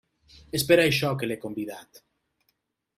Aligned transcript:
És 0.59 0.63
per 0.71 0.77
això 0.85 1.13
que 1.19 1.29
l'he 1.31 1.39
convidat. 1.47 2.05